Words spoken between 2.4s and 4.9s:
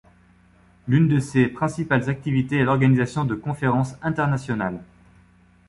est l'organisation de conférences internationales.